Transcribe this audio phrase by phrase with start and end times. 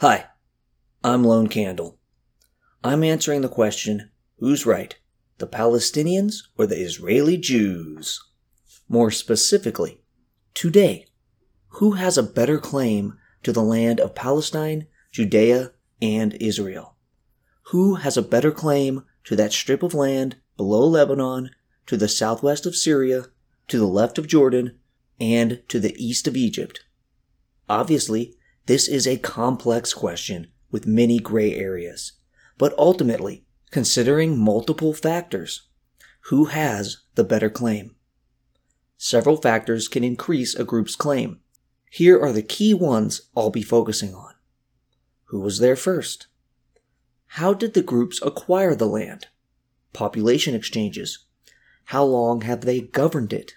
[0.00, 0.28] Hi,
[1.04, 1.98] I'm Lone Candle.
[2.82, 4.98] I'm answering the question who's right,
[5.36, 8.18] the Palestinians or the Israeli Jews?
[8.88, 10.00] More specifically,
[10.54, 11.04] today,
[11.72, 16.96] who has a better claim to the land of Palestine, Judea, and Israel?
[17.64, 21.50] Who has a better claim to that strip of land below Lebanon,
[21.84, 23.26] to the southwest of Syria,
[23.68, 24.78] to the left of Jordan,
[25.20, 26.86] and to the east of Egypt?
[27.68, 28.38] Obviously,
[28.70, 32.12] this is a complex question with many gray areas.
[32.56, 35.62] But ultimately, considering multiple factors,
[36.26, 37.96] who has the better claim?
[38.96, 41.40] Several factors can increase a group's claim.
[41.90, 44.34] Here are the key ones I'll be focusing on.
[45.24, 46.28] Who was there first?
[47.26, 49.26] How did the groups acquire the land?
[49.92, 51.26] Population exchanges.
[51.86, 53.54] How long have they governed it?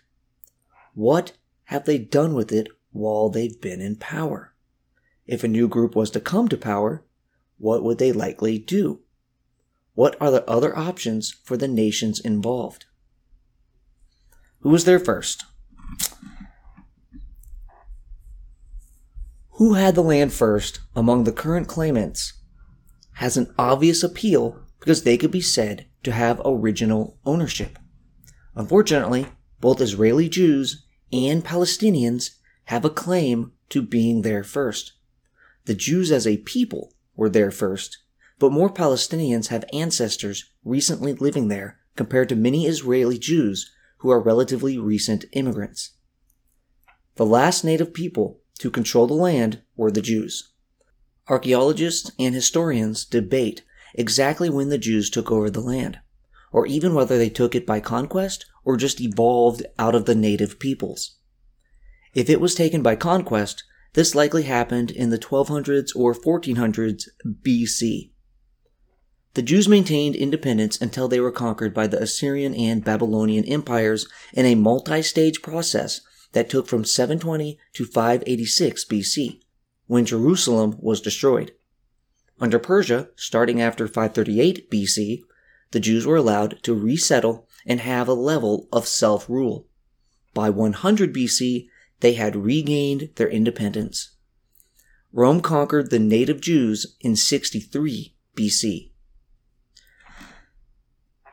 [0.95, 1.33] What
[1.65, 4.52] have they done with it while they've been in power?
[5.25, 7.05] If a new group was to come to power,
[7.57, 9.01] what would they likely do?
[9.93, 12.85] What are the other options for the nations involved?
[14.59, 15.45] Who was there first?
[19.57, 22.33] Who had the land first among the current claimants
[23.13, 27.79] has an obvious appeal because they could be said to have original ownership.
[28.55, 29.27] Unfortunately,
[29.61, 32.31] both Israeli Jews and Palestinians
[32.65, 34.93] have a claim to being there first.
[35.65, 37.99] The Jews as a people were there first,
[38.39, 44.19] but more Palestinians have ancestors recently living there compared to many Israeli Jews who are
[44.19, 45.91] relatively recent immigrants.
[47.15, 50.51] The last native people to control the land were the Jews.
[51.29, 55.99] Archaeologists and historians debate exactly when the Jews took over the land,
[56.51, 60.59] or even whether they took it by conquest or just evolved out of the native
[60.59, 61.17] peoples.
[62.13, 68.11] If it was taken by conquest, this likely happened in the 1200s or 1400s BC.
[69.35, 74.45] The Jews maintained independence until they were conquered by the Assyrian and Babylonian empires in
[74.45, 76.01] a multi-stage process
[76.33, 79.41] that took from 720 to 586 BC,
[79.87, 81.51] when Jerusalem was destroyed.
[82.39, 85.21] Under Persia, starting after 538 BC,
[85.71, 89.67] the Jews were allowed to resettle and have a level of self-rule.
[90.33, 91.67] By 100 BC,
[92.03, 94.17] they had regained their independence.
[95.13, 98.91] Rome conquered the native Jews in 63 BC.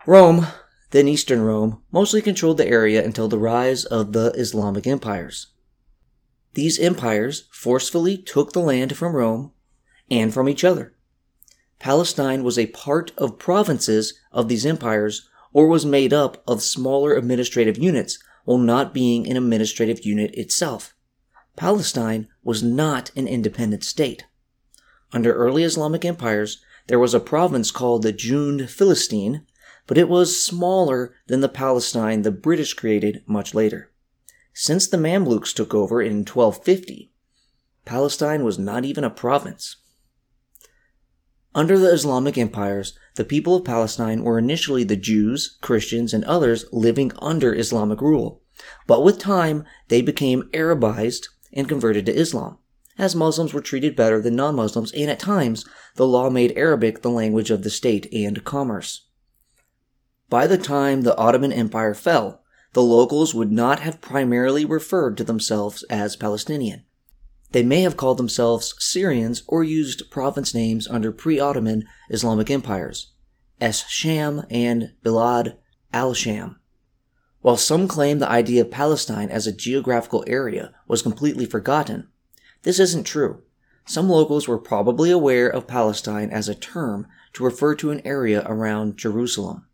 [0.07, 0.47] Rome,
[0.93, 5.49] then Eastern Rome, mostly controlled the area until the rise of the Islamic empires.
[6.55, 9.51] These empires forcefully took the land from Rome
[10.09, 10.95] and from each other.
[11.81, 17.17] Palestine was a part of provinces of these empires or was made up of smaller
[17.17, 20.95] administrative units while not being an administrative unit itself.
[21.57, 24.25] Palestine was not an independent state.
[25.13, 29.45] Under early Islamic empires, there was a province called the Jund Filastin,
[29.87, 33.91] but it was smaller than the Palestine the British created much later.
[34.53, 37.13] Since the Mamluks took over in 1250,
[37.85, 39.77] Palestine was not even a province.
[41.55, 46.65] Under the Islamic empires, the people of Palestine were initially the Jews, Christians, and others
[46.71, 48.43] living under Islamic rule.
[48.87, 52.59] But with time, they became Arabized and converted to Islam,
[52.99, 55.65] as Muslims were treated better than non Muslims, and at times,
[55.97, 59.09] the law made Arabic the language of the state and commerce.
[60.29, 62.43] By the time the Ottoman Empire fell,
[62.75, 66.85] the locals would not have primarily referred to themselves as Palestinian.
[67.53, 73.13] They may have called themselves Syrians or used province names under pre-Ottoman Islamic empires,
[73.61, 75.57] Es-Sham and Bilad
[75.93, 76.61] al-Sham.
[77.41, 82.09] While some claim the idea of Palestine as a geographical area was completely forgotten,
[82.63, 83.43] this isn't true.
[83.87, 88.45] Some locals were probably aware of Palestine as a term to refer to an area
[88.47, 89.67] around Jerusalem.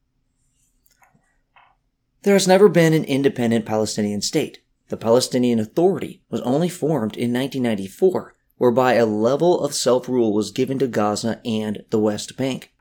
[2.22, 4.60] There has never been an independent Palestinian state.
[4.88, 10.78] The Palestinian Authority was only formed in 1994, whereby a level of self-rule was given
[10.78, 12.72] to Gaza and the West Bank.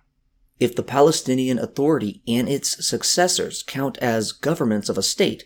[0.59, 5.45] If the Palestinian Authority and its successors count as governments of a state,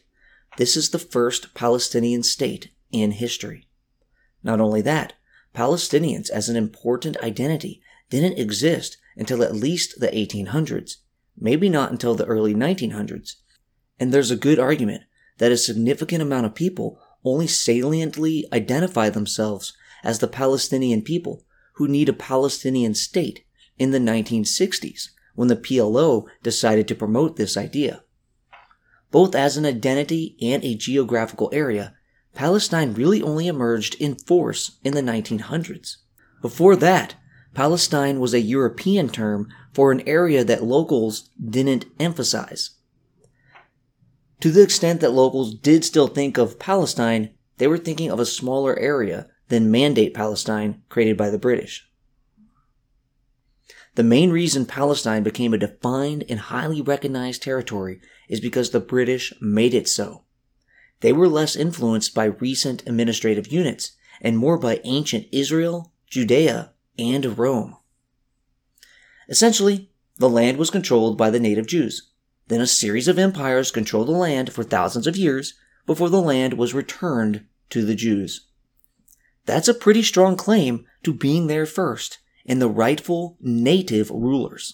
[0.57, 3.67] this is the first Palestinian state in history.
[4.43, 5.13] Not only that,
[5.55, 10.97] Palestinians as an important identity didn't exist until at least the 1800s,
[11.37, 13.35] maybe not until the early 1900s.
[13.99, 15.03] And there's a good argument
[15.39, 21.43] that a significant amount of people only saliently identify themselves as the Palestinian people
[21.73, 23.43] who need a Palestinian state
[23.77, 28.03] in the 1960s when the PLO decided to promote this idea.
[29.11, 31.95] Both as an identity and a geographical area,
[32.35, 35.97] Palestine really only emerged in force in the 1900s.
[36.41, 37.15] Before that,
[37.53, 42.71] Palestine was a European term for an area that locals didn't emphasize.
[44.41, 48.25] To the extent that locals did still think of Palestine, they were thinking of a
[48.25, 51.89] smaller area than Mandate Palestine created by the British.
[53.95, 57.99] The main reason Palestine became a defined and highly recognized territory
[58.29, 60.23] is because the British made it so.
[61.01, 67.37] They were less influenced by recent administrative units and more by ancient Israel, Judea, and
[67.37, 67.75] Rome.
[69.27, 72.09] Essentially, the land was controlled by the native Jews.
[72.49, 75.53] Then a series of empires controlled the land for thousands of years
[75.85, 78.47] before the land was returned to the Jews.
[79.45, 84.73] That's a pretty strong claim to being there first and the rightful native rulers.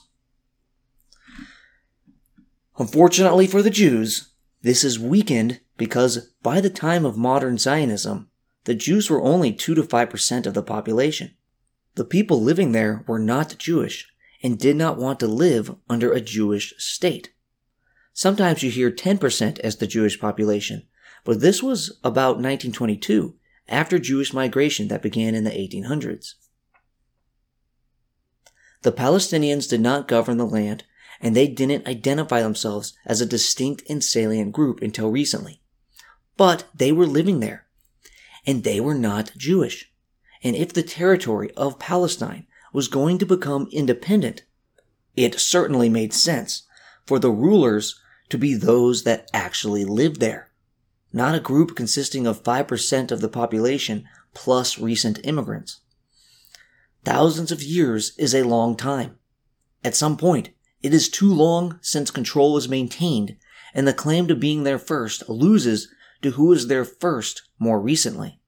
[2.78, 4.32] Unfortunately for the Jews,
[4.62, 8.30] this is weakened because by the time of modern Zionism,
[8.64, 11.36] the Jews were only 2 to 5% of the population.
[11.96, 14.08] The people living there were not Jewish
[14.42, 17.32] and did not want to live under a Jewish state.
[18.18, 20.88] Sometimes you hear 10% as the Jewish population,
[21.26, 23.36] but this was about 1922,
[23.68, 26.36] after Jewish migration that began in the 1800s.
[28.84, 30.86] The Palestinians did not govern the land,
[31.20, 35.62] and they didn't identify themselves as a distinct and salient group until recently.
[36.38, 37.68] But they were living there,
[38.48, 39.92] and they were not Jewish.
[40.42, 44.44] And if the territory of Palestine was going to become independent,
[45.18, 46.64] it certainly made sense
[47.06, 48.00] for the rulers
[48.30, 50.52] to be those that actually lived there,
[51.14, 55.82] not a group consisting of 5% of the population plus recent immigrants.
[57.04, 59.18] Thousands of years is a long time.
[59.84, 60.50] At some point,
[60.82, 63.38] it is too long since control is maintained,
[63.74, 65.88] and the claim to being there first loses
[66.22, 68.40] to who was there first more recently.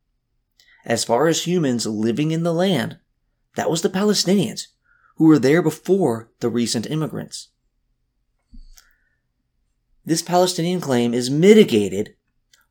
[0.85, 2.97] As far as humans living in the land,
[3.56, 4.68] that was the Palestinians,
[5.18, 7.50] who were there before the recent immigrants.
[10.07, 12.15] This Palestinian claim is mitigated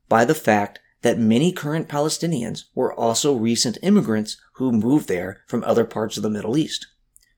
[0.09, 5.63] by the fact that many current Palestinians were also recent immigrants who moved there from
[5.63, 6.87] other parts of the Middle East.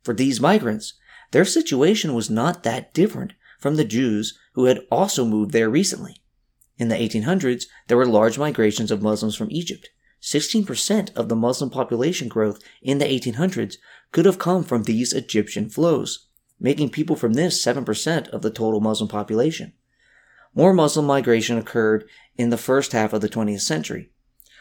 [0.05, 0.95] For these migrants,
[1.33, 6.23] their situation was not that different from the Jews who had also moved there recently.
[6.77, 9.91] In the 1800s, there were large migrations of Muslims from Egypt.
[10.23, 13.79] 16% of the Muslim population growth in the 1800s
[14.13, 16.29] could have come from these Egyptian flows,
[16.61, 19.73] making people from this 7% of the total Muslim population.
[20.59, 24.11] More Muslim migration occurred in the first half of the 20th century.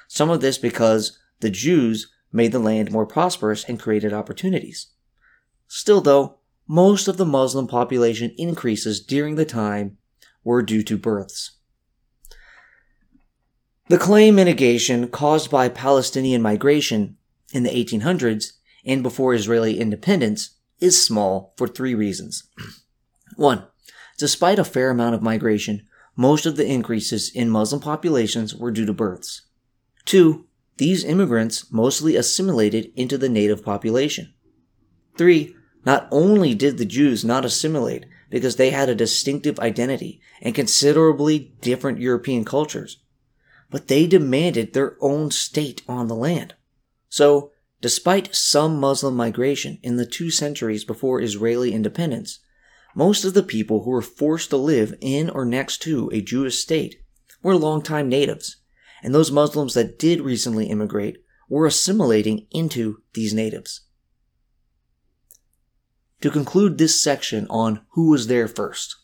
[0.07, 4.91] Some of this because the Jews made the land more prosperous and created opportunities.
[5.67, 9.97] Still, though, most of the Muslim population increases during the time
[10.43, 11.57] were due to births.
[13.87, 17.17] The claim mitigation caused by Palestinian migration
[17.51, 18.51] in the 1800s
[18.85, 22.43] and before Israeli independence is small for three reasons.
[23.35, 23.65] One,
[24.17, 25.86] despite a fair amount of migration,
[26.17, 29.43] most of the increases in Muslim populations were due to births.
[30.03, 30.47] Two,
[30.77, 34.33] these immigrants mostly assimilated into the native population.
[35.15, 35.55] Three,
[35.85, 41.53] not only did the Jews not assimilate because they had a distinctive identity and considerably
[41.61, 42.97] different European cultures,
[43.69, 46.55] but they demanded their own state on the land.
[47.09, 52.39] So, despite some Muslim migration in the two centuries before Israeli independence,
[52.97, 56.57] most of the people who were forced to live in or next to a Jewish
[56.57, 56.95] state
[57.43, 58.57] were longtime natives,
[59.03, 63.81] and those Muslims that did recently immigrate were assimilating into these natives.
[66.21, 68.95] To conclude this section on who was there first.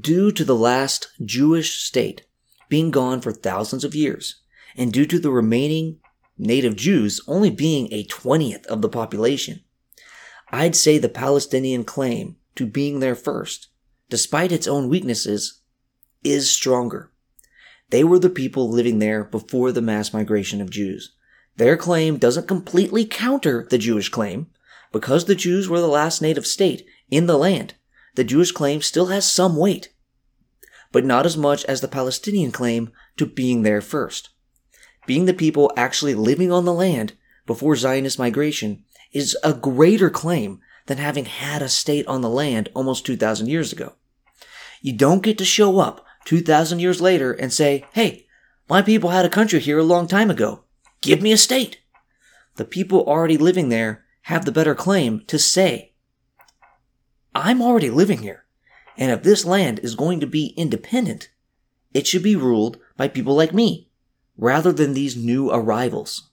[0.00, 2.26] Due to the last Jewish state
[2.68, 4.40] being gone for thousands of years,
[4.76, 5.98] and due to the remaining
[6.38, 9.64] native Jews only being a twentieth of the population,
[10.54, 13.70] I'd say the Palestinian claim to being there first,
[14.08, 15.62] despite its own weaknesses,
[16.22, 17.10] is stronger.
[17.90, 21.12] They were the people living there before the mass migration of Jews.
[21.56, 24.46] Their claim doesn't completely counter the Jewish claim.
[24.92, 27.74] Because the Jews were the last native state in the land,
[28.14, 29.92] the Jewish claim still has some weight,
[30.92, 34.30] but not as much as the Palestinian claim to being there first.
[35.04, 38.83] Being the people actually living on the land before Zionist migration
[39.14, 43.72] is a greater claim than having had a state on the land almost 2,000 years
[43.72, 43.94] ago.
[44.82, 48.26] You don't get to show up 2,000 years later and say, hey,
[48.68, 50.64] my people had a country here a long time ago.
[51.00, 51.78] Give me a state.
[52.56, 55.92] The people already living there have the better claim to say,
[57.34, 58.44] I'm already living here,
[58.96, 61.30] and if this land is going to be independent,
[61.92, 63.90] it should be ruled by people like me,
[64.36, 66.30] rather than these new arrivals.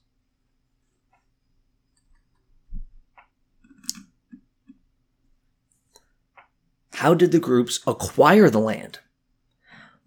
[7.02, 9.00] How did the groups acquire the land?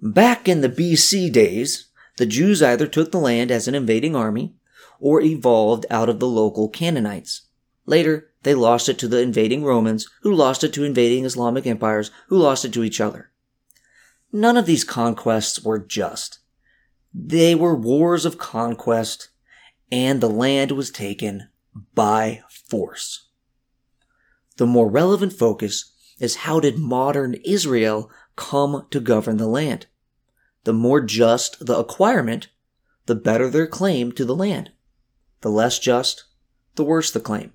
[0.01, 4.55] Back in the BC days, the Jews either took the land as an invading army
[5.01, 7.49] or evolved out of the local Canaanites.
[7.85, 12.13] Later, they lost it to the invading Romans, who lost it to invading Islamic empires,
[12.29, 13.33] who lost it to each other.
[14.33, 16.39] None of these conquests were just.
[17.13, 19.31] They were wars of conquest,
[19.91, 21.49] and the land was taken
[21.93, 23.31] by force.
[24.59, 29.87] The more relevant focus is how did modern Israel come to govern the land?
[30.65, 32.49] The more just the acquirement,
[33.07, 34.71] the better their claim to the land.
[35.43, 36.25] The less just,
[36.77, 37.53] the worse the claim.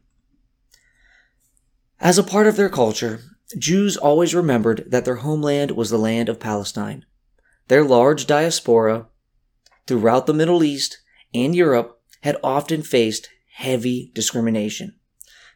[2.00, 3.22] As a part of their culture,
[3.58, 7.06] Jews always remembered that their homeland was the land of Palestine.
[7.68, 9.08] Their large diaspora
[9.88, 11.00] throughout the Middle East
[11.34, 14.96] and Europe had often faced heavy discrimination,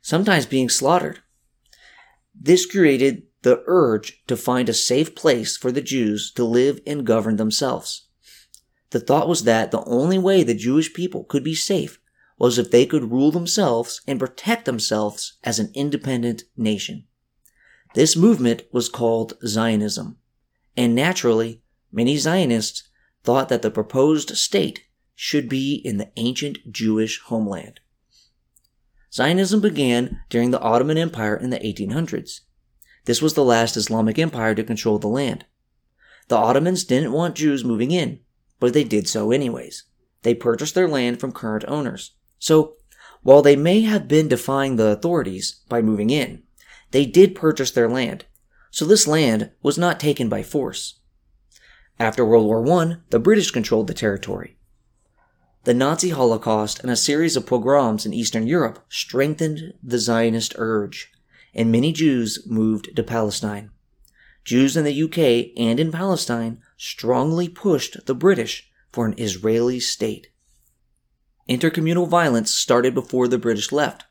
[0.01, 1.19] sometimes being slaughtered.
[2.43, 7.05] This created the urge to find a safe place for the Jews to live and
[7.05, 8.07] govern themselves.
[8.89, 12.01] The thought was that the only way the Jewish people could be safe
[12.37, 17.05] was if they could rule themselves and protect themselves as an independent nation.
[17.95, 20.17] This movement was called Zionism,
[20.75, 21.61] and naturally,
[21.93, 22.89] many Zionists
[23.23, 24.83] thought that the proposed state
[25.15, 27.79] should be in the ancient Jewish homeland.
[29.13, 32.41] Zionism began during the Ottoman Empire in the 1800s.
[33.05, 35.45] This was the last Islamic empire to control the land.
[36.29, 38.21] The Ottomans didn't want Jews moving in,
[38.59, 39.83] but they did so anyways.
[40.23, 42.15] They purchased their land from current owners.
[42.39, 42.77] So,
[43.21, 46.43] while they may have been defying the authorities by moving in,
[46.89, 48.25] they did purchase their land.
[48.71, 50.99] So this land was not taken by force.
[51.99, 54.57] After World War I, the British controlled the territory.
[55.65, 61.09] The Nazi Holocaust and a series of pogroms in Eastern Europe strengthened the Zionist urge,
[61.53, 63.71] and many Jews moved to Palestine.
[64.43, 70.27] Jews in the UK and in Palestine strongly pushed the British for an Israeli state.
[71.47, 74.03] Intercommunal violence started before the British left.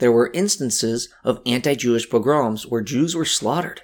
[0.00, 3.80] There were instances of anti Jewish pogroms where Jews were slaughtered.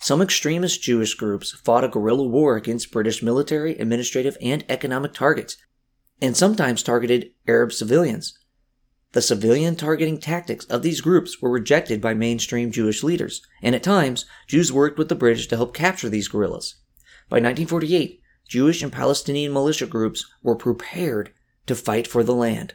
[0.00, 5.56] Some extremist Jewish groups fought a guerrilla war against British military, administrative, and economic targets,
[6.24, 8.38] and sometimes targeted Arab civilians.
[9.12, 13.82] The civilian targeting tactics of these groups were rejected by mainstream Jewish leaders, and at
[13.82, 16.76] times, Jews worked with the British to help capture these guerrillas.
[17.28, 21.32] By 1948, Jewish and Palestinian militia groups were prepared
[21.66, 22.74] to fight for the land.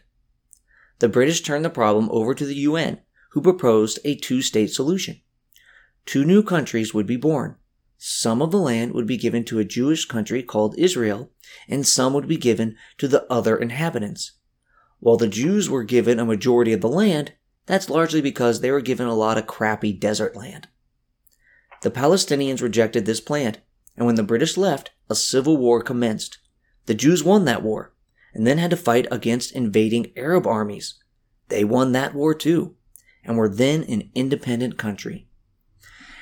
[0.99, 2.99] The British turned the problem over to the UN,
[3.31, 5.21] who proposed a two state solution.
[6.05, 7.55] Two new countries would be born.
[8.01, 11.31] Some of the land would be given to a Jewish country called Israel,
[11.67, 14.31] and some would be given to the other inhabitants.
[15.01, 17.33] While the Jews were given a majority of the land,
[17.65, 20.69] that's largely because they were given a lot of crappy desert land.
[21.81, 23.57] The Palestinians rejected this plan,
[23.97, 26.37] and when the British left, a civil war commenced.
[26.85, 27.93] The Jews won that war,
[28.33, 30.95] and then had to fight against invading Arab armies.
[31.49, 32.75] They won that war too,
[33.25, 35.27] and were then an independent country.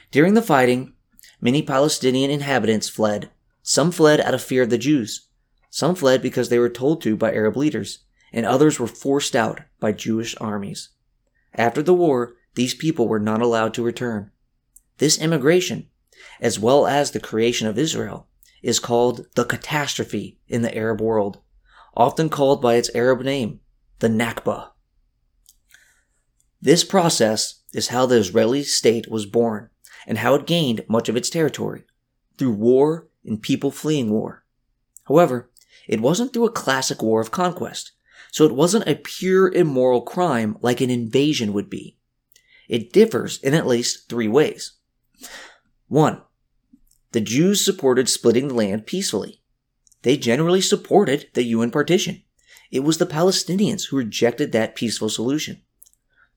[0.09, 0.93] During the fighting,
[1.41, 3.29] many Palestinian inhabitants fled.
[3.61, 5.27] Some fled out of fear of the Jews.
[5.69, 7.99] Some fled because they were told to by Arab leaders,
[8.31, 10.89] and others were forced out by Jewish armies.
[11.53, 14.31] After the war, these people were not allowed to return.
[14.97, 15.87] This immigration,
[16.39, 18.27] as well as the creation of Israel,
[18.63, 21.39] is called the catastrophe in the Arab world
[21.97, 23.59] often called by its Arab name,
[23.99, 24.69] the Nakba.
[26.61, 29.69] This process is how the Israeli state was born
[30.05, 31.83] and how it gained much of its territory
[32.37, 34.43] through war and people fleeing war.
[35.07, 35.49] However,
[35.87, 37.93] it wasn't through a classic war of conquest,
[38.31, 41.97] so it wasn't a pure immoral crime like an invasion would be.
[42.67, 44.73] It differs in at least three ways.
[45.87, 46.21] One,
[47.13, 49.41] the Jews supported splitting the land peacefully
[50.07, 52.23] they generally supported the UN partition.
[52.71, 55.61] It was the Palestinians who rejected that peaceful solution.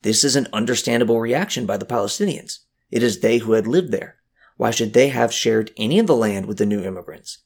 [0.02, 2.60] This is an understandable reaction by the Palestinians.
[2.90, 4.16] It is they who had lived there.
[4.56, 7.38] Why should they have shared any of the land with the new immigrants?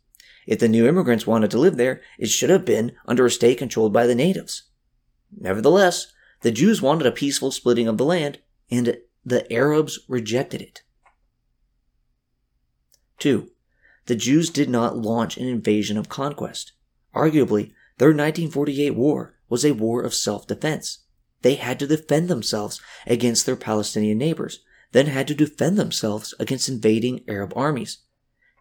[0.46, 3.58] If the new immigrants wanted to live there, it should have been under a state
[3.58, 4.64] controlled by the natives.
[5.36, 10.82] Nevertheless, the Jews wanted a peaceful splitting of the land, and the Arabs rejected it.
[13.18, 13.50] 2
[14.06, 16.72] the Jews did not launch an invasion of conquest.
[17.14, 20.98] Arguably, their 1948 war was a war of self defense.
[21.42, 24.60] They had to defend themselves against their Palestinian neighbors,
[24.94, 27.98] then had to defend themselves against invading Arab armies.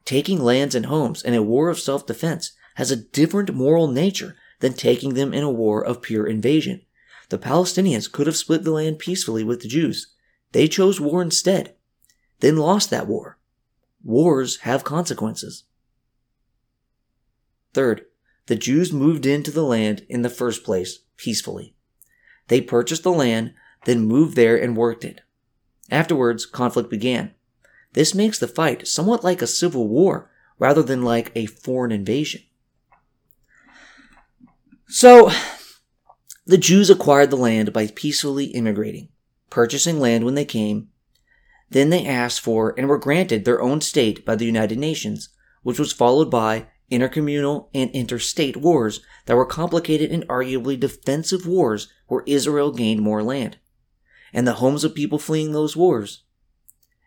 [0.04, 4.36] Taking lands and homes in a war of self defense has a different moral nature
[4.60, 6.82] than taking them in a war of pure invasion.
[7.30, 10.12] The Palestinians could have split the land peacefully with the Jews.
[10.54, 11.75] They chose war instead.
[12.40, 13.38] then lost that war.
[14.04, 15.66] Wars have consequences.
[17.75, 18.06] Third,
[18.48, 21.75] the Jews moved into the land in the first place peacefully.
[22.48, 23.54] They purchased the land,
[23.86, 25.22] then moved there and worked it.
[25.92, 27.34] Afterwards, conflict began.
[27.94, 32.42] This makes the fight somewhat like a civil war rather than like a foreign invasion.
[34.88, 35.32] So,
[36.46, 39.10] the Jews acquired the land by peacefully immigrating,
[39.50, 40.90] purchasing land when they came.
[41.70, 45.30] Then they asked for and were granted their own state by the United Nations,
[45.63, 51.88] which was followed by intercommunal and interstate wars that were complicated and arguably defensive wars
[52.08, 53.58] where Israel gained more land,
[54.34, 56.24] and the homes of people fleeing those wars,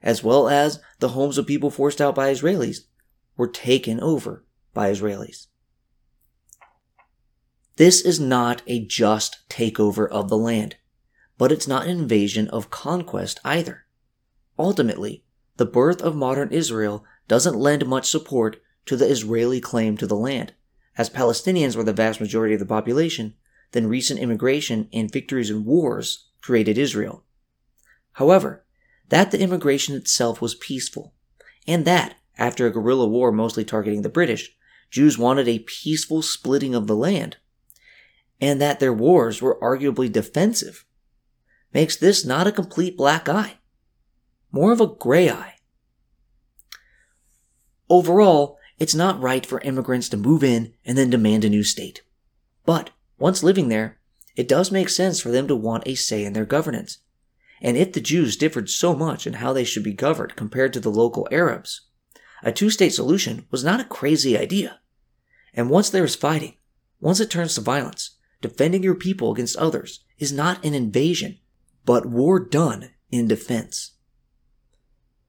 [0.02, 2.82] as well as the homes of people forced out by Israelis,
[3.36, 5.48] were taken over by Israelis.
[7.76, 10.76] This is not a just takeover of the land,
[11.36, 13.84] but it's not an invasion of conquest either.
[14.58, 15.24] Ultimately,
[15.56, 20.16] the birth of modern Israel doesn't lend much support to the Israeli claim to the
[20.16, 20.54] land.
[20.96, 23.34] As Palestinians were the vast majority of the population,
[23.72, 27.24] then recent immigration and victories in wars created Israel.
[28.12, 28.64] However,
[29.08, 31.12] that the immigration itself was peaceful,
[31.66, 34.56] and that, after a guerrilla war mostly targeting the British,
[34.88, 37.38] Jews wanted a peaceful splitting of the land,
[38.40, 40.84] and that their wars were arguably defensive,
[41.74, 43.58] makes this not a complete black eye,
[44.52, 45.54] more of a gray eye.
[47.90, 52.02] Overall, it's not right for immigrants to move in and then demand a new state.
[52.64, 53.95] But once living there,
[54.36, 56.98] it does make sense for them to want a say in their governance.
[57.62, 60.80] And if the Jews differed so much in how they should be governed compared to
[60.80, 61.86] the local Arabs,
[62.42, 64.80] a two state solution was not a crazy idea.
[65.54, 66.54] And once there is fighting,
[67.00, 71.38] once it turns to violence, defending your people against others is not an invasion,
[71.86, 73.92] but war done in defense.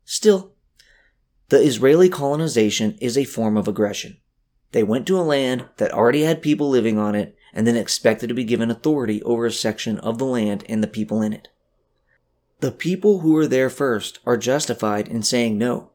[0.03, 0.53] Still,
[1.49, 4.17] the Israeli colonization is a form of aggression.
[4.73, 8.27] They went to a land that already had people living on it and then expected
[8.27, 11.47] to be given authority over a section of the land and the people in it.
[12.59, 15.91] The people who were there first are justified in saying no,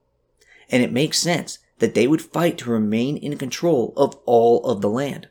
[0.71, 4.81] and it makes sense that they would fight to remain in control of all of
[4.81, 5.29] the land.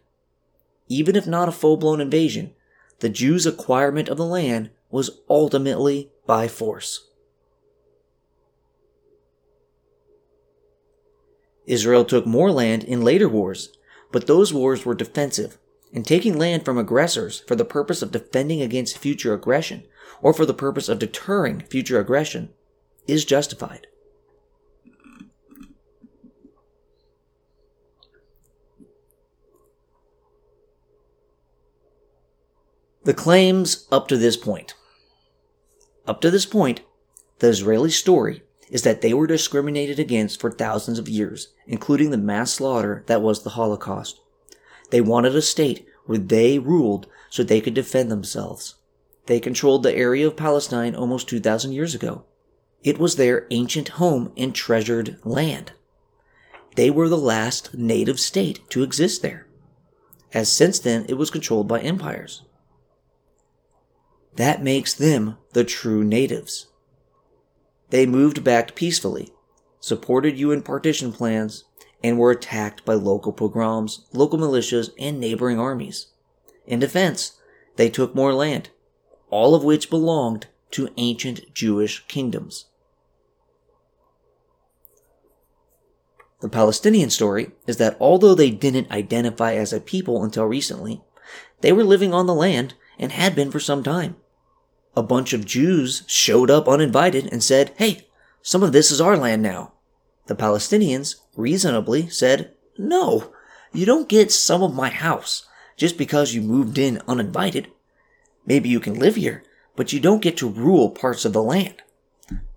[0.87, 2.53] Even if not a full blown invasion,
[2.99, 7.07] the Jews' acquirement of the land was ultimately by force.
[11.65, 13.69] Israel took more land in later wars,
[14.11, 15.57] but those wars were defensive,
[15.93, 19.83] and taking land from aggressors for the purpose of defending against future aggression,
[20.21, 22.49] or for the purpose of deterring future aggression,
[23.07, 23.87] is justified.
[33.03, 34.75] The claims up to this point.
[36.05, 36.81] Up to this point,
[37.39, 42.17] the Israeli story is that they were discriminated against for thousands of years, including the
[42.17, 44.21] mass slaughter that was the Holocaust.
[44.91, 48.75] They wanted a state where they ruled so they could defend themselves.
[49.25, 52.25] They controlled the area of Palestine almost 2,000 years ago.
[52.83, 55.71] It was their ancient home and treasured land.
[56.75, 59.47] They were the last native state to exist there,
[60.33, 62.43] as since then it was controlled by empires.
[64.35, 66.67] That makes them the true natives.
[67.89, 69.31] They moved back peacefully,
[69.79, 71.65] supported UN partition plans,
[72.03, 76.07] and were attacked by local pogroms, local militias, and neighboring armies.
[76.65, 77.37] In defense,
[77.75, 78.69] they took more land,
[79.29, 82.65] all of which belonged to ancient Jewish kingdoms.
[86.41, 91.01] The Palestinian story is that although they didn't identify as a people until recently,
[91.61, 94.15] they were living on the land and had been for some time
[94.95, 98.07] a bunch of Jews showed up uninvited and said, Hey,
[98.41, 99.73] some of this is our land now.
[100.31, 103.33] The Palestinians reasonably said, No,
[103.73, 107.67] you don't get some of my house just because you moved in uninvited.
[108.45, 109.43] Maybe you can live here,
[109.75, 111.83] but you don't get to rule parts of the land.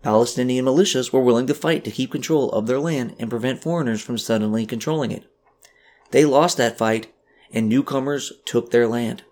[0.02, 4.00] Palestinian militias were willing to fight to keep control of their land and prevent foreigners
[4.00, 5.24] from suddenly controlling it.
[6.12, 7.12] They lost that fight,
[7.52, 9.24] and newcomers took their land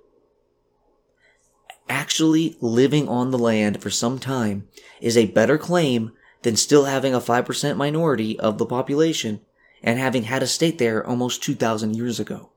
[1.92, 4.66] actually living on the land for some time
[5.00, 6.10] is a better claim
[6.42, 9.40] than still having a 5% minority of the population
[9.82, 12.50] and having had a state there almost 2,000 years ago.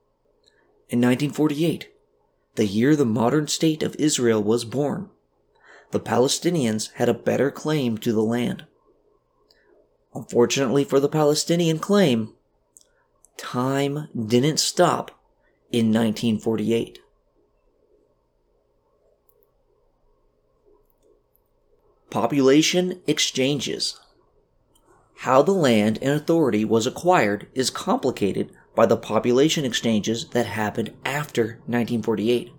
[0.88, 1.88] In 1948,
[2.54, 5.10] the year the modern state of Israel was born,
[5.90, 8.66] the Palestinians had a better claim to the land.
[10.14, 12.34] Unfortunately for the Palestinian claim,
[13.36, 15.10] time didn't stop
[15.70, 16.98] in 1948.
[22.16, 24.00] Population exchanges.
[25.16, 30.94] how the land and authority was acquired is complicated by the population exchanges that happened
[31.04, 32.52] after 1948.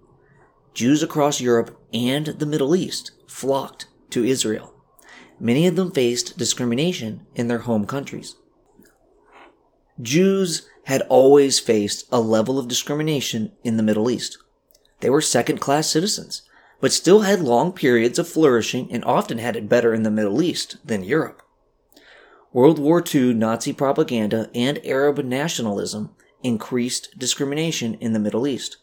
[0.76, 4.76] Jews across Europe and the Middle East flocked to Israel.
[5.40, 8.36] Many of them faced discrimination in their home countries.
[10.00, 14.38] Jews had always faced a level of discrimination in the Middle East.
[15.00, 16.44] They were second class citizens,
[16.80, 20.42] but still had long periods of flourishing and often had it better in the Middle
[20.42, 21.42] East than Europe.
[22.54, 26.12] World War II Nazi propaganda and Arab nationalism
[26.44, 28.78] increased discrimination in the Middle East.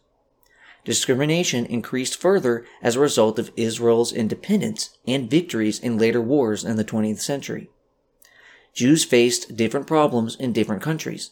[0.84, 6.76] Discrimination increased further as a result of Israel's independence and victories in later wars in
[6.76, 7.70] the 20th century.
[8.74, 11.30] Jews faced different problems in different countries.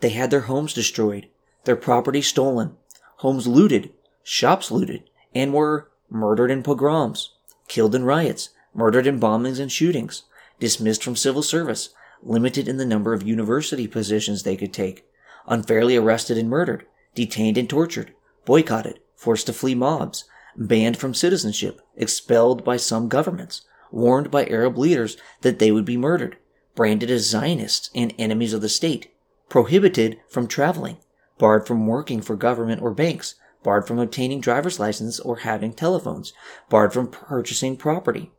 [0.00, 1.28] They had their homes destroyed,
[1.64, 2.76] their property stolen,
[3.18, 3.92] homes looted,
[4.24, 7.34] shops looted, and were murdered in pogroms,
[7.68, 10.24] killed in riots, murdered in bombings and shootings,
[10.58, 11.90] dismissed from civil service,
[12.22, 15.06] limited in the number of university positions they could take,
[15.46, 18.12] unfairly arrested and murdered, detained and tortured,
[18.44, 20.24] boycotted, forced to flee mobs,
[20.56, 25.96] banned from citizenship, expelled by some governments, warned by Arab leaders that they would be
[25.96, 26.36] murdered,
[26.74, 29.12] branded as Zionists and enemies of the state,
[29.48, 30.98] prohibited from traveling,
[31.38, 36.32] barred from working for government or banks, barred from obtaining driver's license or having telephones,
[36.68, 38.30] barred from purchasing property,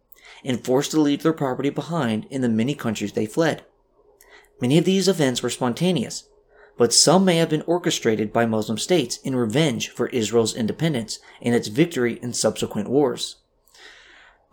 [0.44, 3.64] and forced to leave their property behind in the many countries they fled.
[4.60, 6.30] Many of these events were spontaneous,
[6.78, 11.54] but some may have been orchestrated by Muslim states in revenge for Israel's independence and
[11.54, 13.38] its victory in subsequent wars.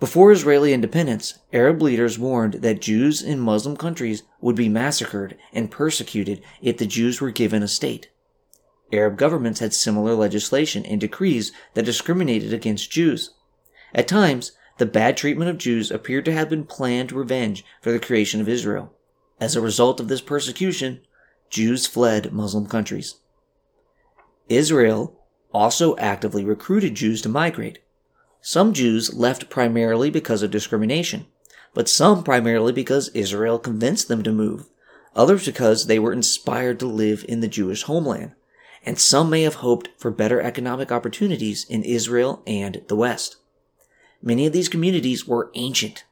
[0.01, 5.71] Before Israeli independence, Arab leaders warned that Jews in Muslim countries would be massacred and
[5.71, 8.09] persecuted if the Jews were given a state.
[8.93, 13.35] Arab governments had similar legislation and decrees that discriminated against Jews.
[13.95, 17.99] At times, the bad treatment of Jews appeared to have been planned revenge for the
[17.99, 18.93] creation of Israel.
[19.41, 21.01] As a result of this persecution,
[21.51, 23.17] Jews fled Muslim countries.
[24.49, 25.19] Israel
[25.53, 27.81] also actively recruited Jews to migrate.
[28.41, 31.27] Some Jews left primarily because of discrimination,
[31.75, 34.67] but some primarily because Israel convinced them to move,
[35.15, 38.33] others because they were inspired to live in the Jewish homeland,
[38.85, 43.37] and some may have hoped for better economic opportunities in Israel and the West.
[44.23, 46.05] Many of these communities were ancient.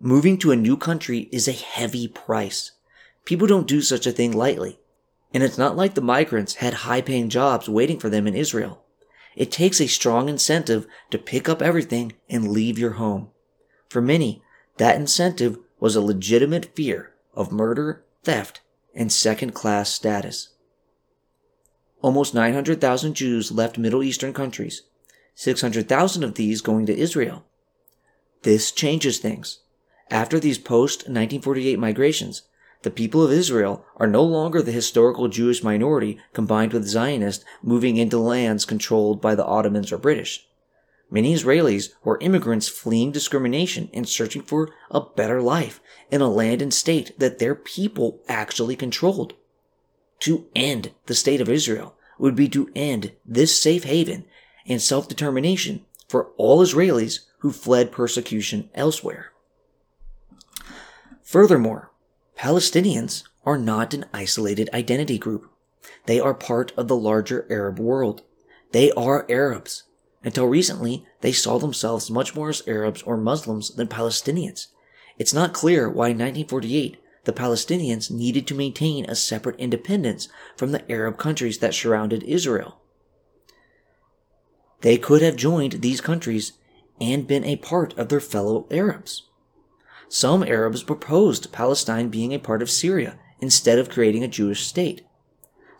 [0.00, 2.72] Moving to a new country is a heavy price.
[3.24, 4.78] People don't do such a thing lightly.
[5.32, 8.82] And it's not like the migrants had high paying jobs waiting for them in Israel.
[9.34, 13.30] It takes a strong incentive to pick up everything and leave your home.
[13.88, 14.42] For many,
[14.78, 18.62] that incentive was a legitimate fear of murder, theft,
[18.94, 20.48] and second class status.
[22.02, 24.82] Almost 900,000 Jews left Middle Eastern countries,
[25.34, 27.44] 600,000 of these going to Israel.
[28.42, 29.60] This changes things.
[30.10, 32.42] After these post 1948 migrations,
[32.82, 37.96] the people of Israel are no longer the historical Jewish minority combined with Zionists moving
[37.96, 40.46] into lands controlled by the Ottomans or British.
[41.10, 45.80] Many Israelis were immigrants fleeing discrimination and searching for a better life
[46.10, 49.34] in a land and state that their people actually controlled.
[50.20, 54.24] To end the state of Israel would be to end this safe haven
[54.66, 59.32] and self determination for all Israelis who fled persecution elsewhere.
[61.22, 61.90] Furthermore,
[62.38, 65.50] Palestinians are not an isolated identity group.
[66.06, 68.22] They are part of the larger Arab world.
[68.72, 69.84] They are Arabs.
[70.24, 74.68] Until recently, they saw themselves much more as Arabs or Muslims than Palestinians.
[75.18, 80.70] It's not clear why in 1948 the Palestinians needed to maintain a separate independence from
[80.70, 82.80] the Arab countries that surrounded Israel.
[84.80, 86.52] They could have joined these countries
[87.00, 89.24] and been a part of their fellow Arabs.
[90.08, 95.04] Some Arabs proposed Palestine being a part of Syria instead of creating a Jewish state.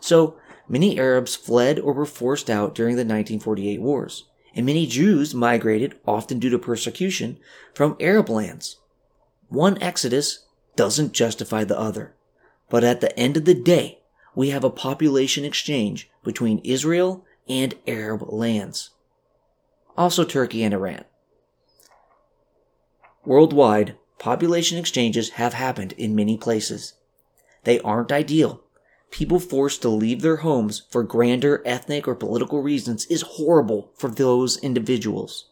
[0.01, 5.33] So, many Arabs fled or were forced out during the 1948 wars, and many Jews
[5.33, 7.39] migrated, often due to persecution,
[7.73, 8.79] from Arab lands.
[9.47, 10.46] One exodus
[10.77, 12.15] doesn't justify the other,
[12.69, 13.99] but at the end of the day,
[14.35, 18.91] we have a population exchange between Israel and Arab lands.
[19.97, 21.03] Also, Turkey and Iran.
[23.25, 26.93] Worldwide, Population exchanges have happened in many places.
[27.63, 28.63] They aren't ideal.
[29.11, 34.09] People forced to leave their homes for grander ethnic or political reasons is horrible for
[34.09, 35.49] those individuals.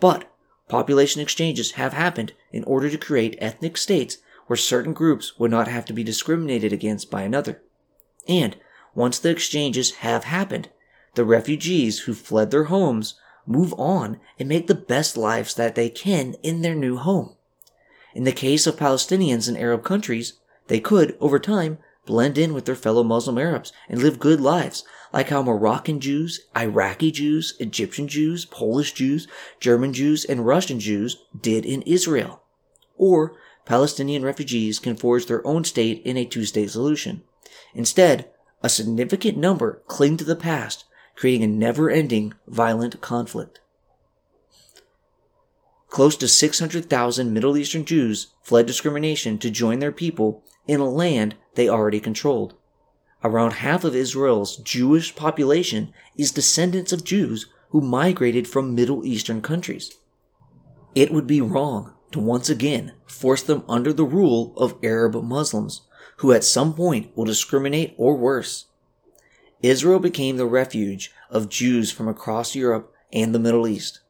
[0.00, 0.30] But
[0.68, 5.68] population exchanges have happened in order to create ethnic states where certain groups would not
[5.68, 7.62] have to be discriminated against by another.
[8.28, 8.56] And
[8.94, 10.68] once the exchanges have happened,
[11.14, 13.14] the refugees who fled their homes
[13.46, 17.36] move on and make the best lives that they can in their new home.
[18.14, 20.34] In the case of Palestinians in Arab countries,
[20.68, 24.84] they could, over time, blend in with their fellow Muslim Arabs and live good lives,
[25.12, 29.28] like how Moroccan Jews, Iraqi Jews, Egyptian Jews, Polish Jews,
[29.60, 32.42] German Jews, and Russian Jews did in Israel.
[32.96, 37.22] Or Palestinian refugees can forge their own state in a two state solution.
[37.74, 38.30] Instead,
[38.62, 40.84] a significant number cling to the past,
[41.16, 43.60] creating a never ending violent conflict.
[45.88, 51.34] Close to 600,000 Middle Eastern Jews fled discrimination to join their people in a land
[51.54, 52.54] they already controlled.
[53.24, 59.40] Around half of Israel's Jewish population is descendants of Jews who migrated from Middle Eastern
[59.40, 59.96] countries.
[60.94, 65.82] It would be wrong to once again force them under the rule of Arab Muslims,
[66.18, 68.66] who at some point will discriminate or worse.
[69.62, 74.00] Israel became the refuge of Jews from across Europe and the Middle East.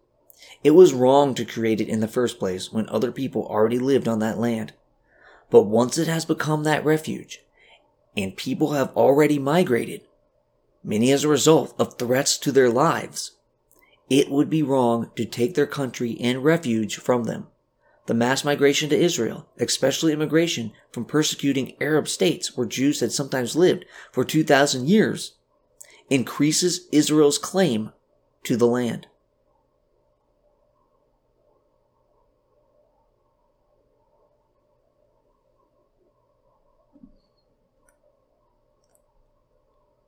[0.63, 4.09] It was wrong to create it in the first place when other people already lived
[4.09, 4.73] on that land.
[5.51, 7.45] But once it has become that refuge,
[8.17, 10.03] and people have already migrated,
[10.83, 13.33] many as a result of threats to their lives,
[14.09, 17.47] it would be wrong to take their country and refuge from them.
[18.07, 23.57] The mass migration to Israel, especially immigration from persecuting Arab states where Jews had sometimes
[23.57, 25.35] lived for 2,000 years,
[26.09, 27.93] increases Israel's claim
[28.45, 29.09] to the land.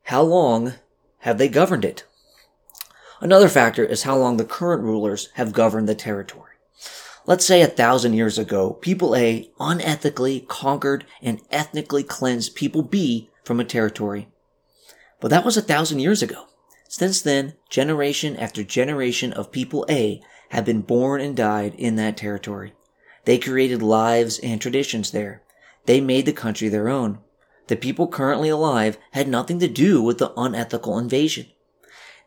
[0.05, 0.75] How long
[1.19, 2.05] have they governed it?
[3.21, 6.48] Another factor is how long the current rulers have governed the territory.
[7.29, 13.29] Let's say a thousand years ago, people A unethically conquered and ethnically cleansed people B
[13.45, 14.29] from a territory.
[15.21, 16.47] But that was a thousand years ago.
[16.89, 22.17] Since then, generation after generation of people A have been born and died in that
[22.17, 22.73] territory.
[23.27, 25.43] They created lives and traditions there.
[25.85, 27.19] They made the country their own.
[27.67, 31.45] The people currently alive had nothing to do with the unethical invasion.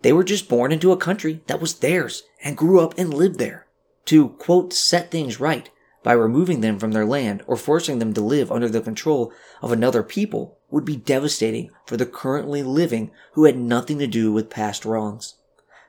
[0.04, 3.40] They were just born into a country that was theirs and grew up and lived
[3.40, 3.66] there.
[4.06, 5.70] To, quote, set things right
[6.04, 9.72] by removing them from their land or forcing them to live under the control of
[9.72, 14.50] another people would be devastating for the currently living who had nothing to do with
[14.50, 15.36] past wrongs.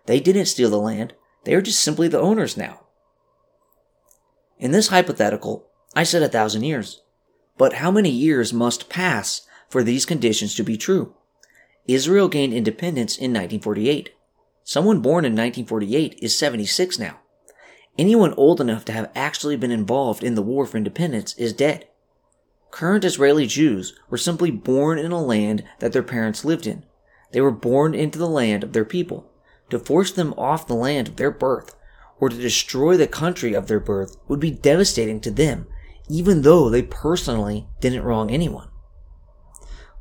[0.06, 2.86] They didn't steal the land, they are just simply the owners now.
[4.58, 7.02] In this hypothetical, I said a thousand years.
[7.58, 11.14] But how many years must pass for these conditions to be true?
[11.86, 14.10] Israel gained independence in 1948.
[14.62, 17.21] Someone born in 1948 is 76 now.
[17.98, 21.88] Anyone old enough to have actually been involved in the war for independence is dead.
[22.70, 26.84] Current Israeli Jews were simply born in a land that their parents lived in.
[27.32, 29.30] They were born into the land of their people.
[29.70, 31.74] To force them off the land of their birth,
[32.18, 35.66] or to destroy the country of their birth, would be devastating to them
[36.08, 38.68] even though they personally didn't wrong anyone.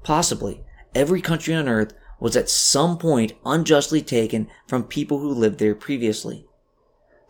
[0.03, 0.63] Possibly,
[0.95, 5.75] every country on earth was at some point unjustly taken from people who lived there
[5.75, 6.45] previously.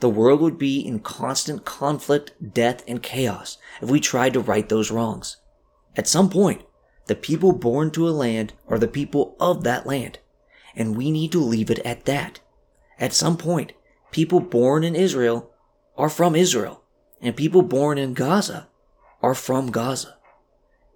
[0.01, 4.67] The world would be in constant conflict, death, and chaos if we tried to right
[4.67, 5.37] those wrongs.
[5.95, 6.63] At some point,
[7.05, 10.17] the people born to a land are the people of that land,
[10.75, 12.39] and we need to leave it at that.
[12.99, 13.73] At some point,
[14.11, 15.51] people born in Israel
[15.97, 16.83] are from Israel,
[17.21, 18.69] and people born in Gaza
[19.21, 20.17] are from Gaza.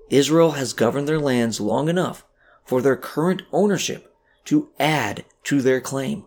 [0.10, 2.26] Israel has governed their lands long enough
[2.63, 4.15] for their current ownership
[4.46, 6.26] to add to their claim.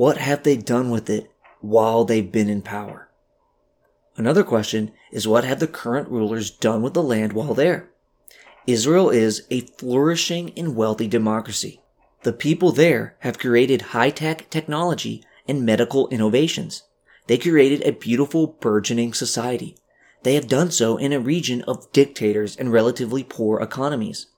[0.00, 3.10] What have they done with it while they've been in power?
[4.16, 7.90] Another question is what have the current rulers done with the land while there?
[8.66, 11.82] Israel is a flourishing and wealthy democracy.
[12.22, 16.84] The people there have created high tech technology and medical innovations.
[17.26, 19.76] They created a beautiful, burgeoning society.
[20.22, 24.28] They have done so in a region of dictators and relatively poor economies.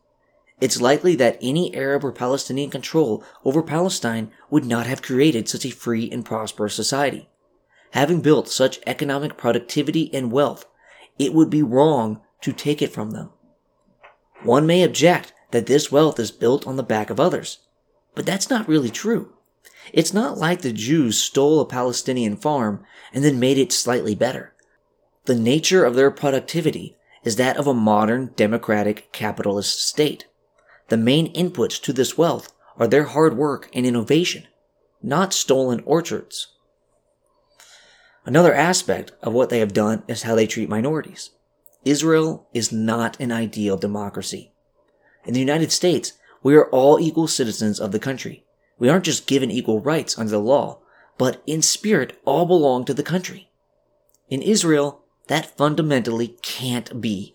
[0.62, 5.64] It's likely that any Arab or Palestinian control over Palestine would not have created such
[5.64, 7.28] a free and prosperous society.
[7.94, 10.64] Having built such economic productivity and wealth,
[11.18, 13.30] it would be wrong to take it from them.
[14.44, 17.58] One may object that this wealth is built on the back of others,
[18.14, 19.32] but that's not really true.
[19.92, 24.54] It's not like the Jews stole a Palestinian farm and then made it slightly better.
[25.24, 26.94] The nature of their productivity
[27.24, 30.28] is that of a modern democratic capitalist state.
[30.88, 34.46] The main inputs to this wealth are their hard work and innovation,
[35.02, 36.48] not stolen orchards.
[38.24, 41.30] Another aspect of what they have done is how they treat minorities.
[41.84, 44.52] Israel is not an ideal democracy.
[45.24, 48.44] In the United States, we are all equal citizens of the country.
[48.78, 50.80] We aren't just given equal rights under the law,
[51.18, 53.50] but in spirit all belong to the country.
[54.28, 57.34] In Israel, that fundamentally can't be.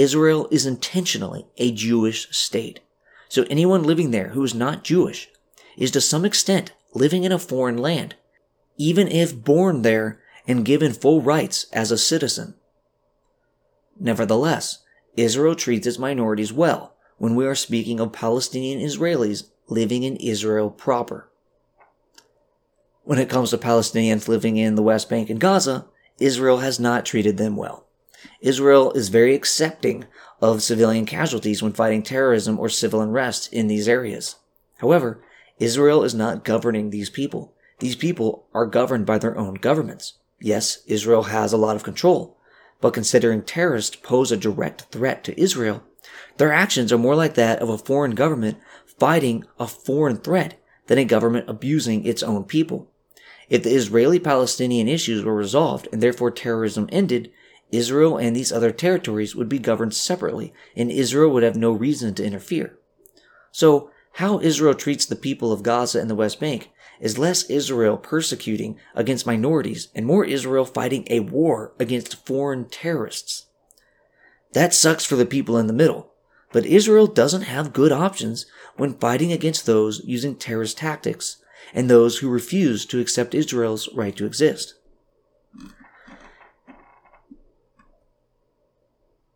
[0.00, 2.80] Israel is intentionally a Jewish state.
[3.28, 5.28] So anyone living there who is not Jewish
[5.76, 8.14] is to some extent living in a foreign land,
[8.78, 12.54] even if born there and given full rights as a citizen.
[13.98, 14.78] Nevertheless,
[15.18, 20.70] Israel treats its minorities well when we are speaking of Palestinian Israelis living in Israel
[20.70, 21.28] proper.
[23.04, 25.84] When it comes to Palestinians living in the West Bank and Gaza,
[26.18, 27.89] Israel has not treated them well.
[28.40, 30.06] Israel is very accepting
[30.40, 34.36] of civilian casualties when fighting terrorism or civil unrest in these areas.
[34.78, 35.22] However,
[35.58, 37.54] Israel is not governing these people.
[37.80, 40.14] These people are governed by their own governments.
[40.40, 42.38] Yes, Israel has a lot of control,
[42.80, 45.82] but considering terrorists pose a direct threat to Israel,
[46.38, 48.58] their actions are more like that of a foreign government
[48.98, 52.90] fighting a foreign threat than a government abusing its own people.
[53.50, 57.30] If the Israeli Palestinian issues were resolved and therefore terrorism ended,
[57.72, 62.14] Israel and these other territories would be governed separately, and Israel would have no reason
[62.14, 62.78] to interfere.
[63.52, 67.96] So, how Israel treats the people of Gaza and the West Bank is less Israel
[67.96, 73.46] persecuting against minorities and more Israel fighting a war against foreign terrorists.
[74.52, 76.12] That sucks for the people in the middle,
[76.52, 81.36] but Israel doesn't have good options when fighting against those using terrorist tactics
[81.72, 84.74] and those who refuse to accept Israel's right to exist.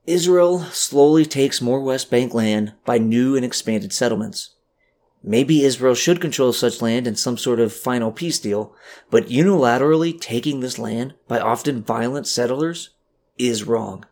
[0.06, 4.50] Israel slowly takes more West Bank land by new and expanded settlements.
[5.22, 8.74] Maybe Israel should control such land in some sort of final peace deal,
[9.10, 12.90] but unilaterally taking this land by often violent settlers
[13.38, 14.04] is wrong.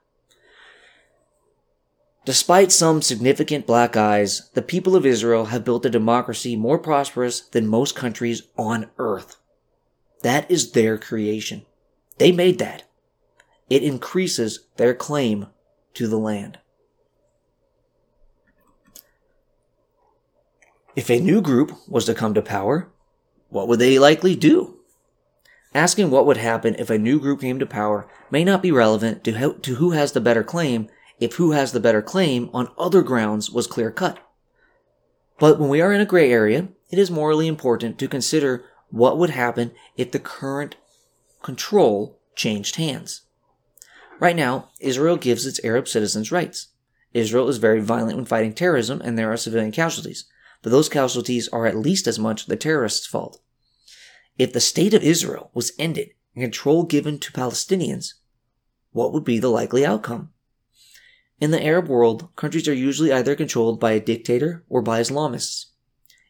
[2.24, 7.40] Despite some significant black eyes, the people of Israel have built a democracy more prosperous
[7.40, 9.36] than most countries on earth.
[10.22, 11.66] That is their creation.
[12.16, 12.84] They made that.
[13.68, 15.48] It increases their claim
[15.94, 16.58] to the land.
[20.94, 22.92] If a new group was to come to power,
[23.48, 24.78] what would they likely do?
[25.74, 29.24] Asking what would happen if a new group came to power may not be relevant
[29.24, 32.72] to, how, to who has the better claim if who has the better claim on
[32.76, 34.18] other grounds was clear cut.
[35.38, 39.16] But when we are in a gray area, it is morally important to consider what
[39.16, 40.76] would happen if the current
[41.42, 43.22] control changed hands.
[44.22, 46.68] Right now, Israel gives its Arab citizens rights.
[47.12, 50.24] Israel is very violent when fighting terrorism and there are civilian casualties
[50.62, 53.40] but those casualties are at least as much the terrorists' fault.
[54.38, 58.14] If the state of Israel was ended and control given to Palestinians,
[58.92, 60.30] what would be the likely outcome?
[61.40, 65.66] In the Arab world, countries are usually either controlled by a dictator or by Islamists.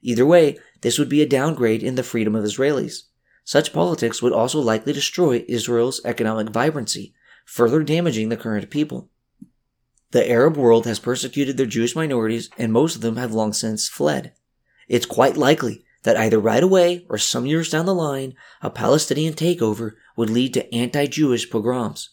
[0.01, 3.03] Either way, this would be a downgrade in the freedom of Israelis.
[3.45, 9.11] Such politics would also likely destroy Israel's economic vibrancy, further damaging the current people.
[10.13, 13.89] The Arab world has persecuted their Jewish minorities, and most of them have long since
[13.89, 14.35] fled.
[14.89, 19.35] It's quite likely that either right away or some years down the line, a Palestinian
[19.35, 22.11] takeover would lead to anti Jewish pogroms.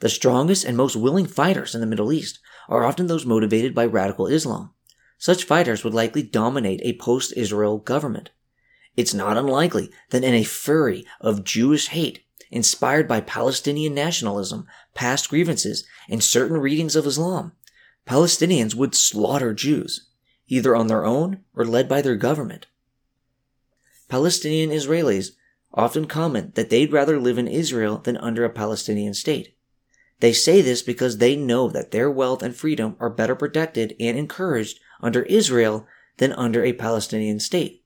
[0.00, 3.86] The strongest and most willing fighters in the Middle East are often those motivated by
[3.86, 4.72] radical Islam.
[5.18, 8.30] Such fighters would likely dominate a post Israel government.
[8.96, 15.28] It's not unlikely that in a fury of Jewish hate, inspired by Palestinian nationalism, past
[15.28, 17.52] grievances, and certain readings of Islam,
[18.06, 20.08] Palestinians would slaughter Jews,
[20.46, 22.66] either on their own or led by their government.
[24.08, 25.32] Palestinian Israelis
[25.74, 29.54] often comment that they'd rather live in Israel than under a Palestinian state.
[30.20, 34.18] They say this because they know that their wealth and freedom are better protected and
[34.18, 37.84] encouraged under Israel than under a Palestinian state.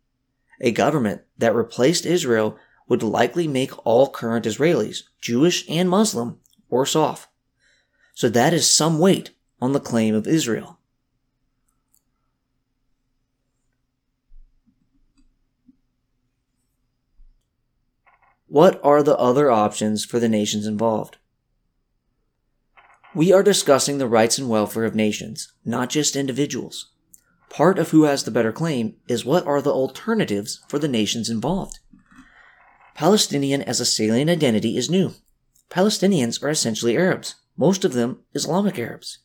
[0.61, 2.57] A government that replaced Israel
[2.93, 6.39] would likely make all current Israelis, Jewish and Muslim,
[6.69, 7.27] worse off.
[8.13, 9.31] So that is some weight
[9.63, 10.79] on the claim of Israel.
[18.47, 21.17] What are the other options for the nations involved?
[23.15, 26.91] We are discussing the rights and welfare of nations, not just individuals.
[27.49, 31.31] Part of who has the better claim is what are the alternatives for the nations
[31.31, 31.79] involved.
[32.95, 35.15] Palestinian as a salient identity is new.
[35.71, 39.19] Palestinians are essentially Arabs, most of them Islamic Arabs.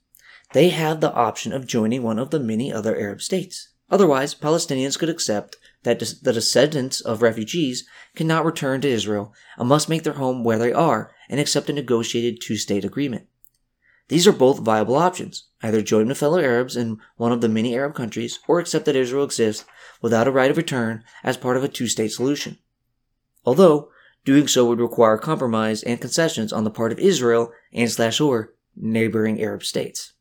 [0.53, 3.69] They have the option of joining one of the many other Arab states.
[3.89, 9.89] Otherwise, Palestinians could accept that the descendants of refugees cannot return to Israel and must
[9.89, 13.27] make their home where they are and accept a negotiated two state agreement.
[14.09, 15.45] These are both viable options.
[15.61, 18.95] Either join with fellow Arabs in one of the many Arab countries or accept that
[18.95, 19.65] Israel exists
[20.01, 22.57] without a right of return as part of a two state solution.
[23.47, 23.87] Although,
[24.25, 28.53] doing so would require compromise and concessions on the part of Israel and slash or
[28.75, 30.11] neighboring Arab states.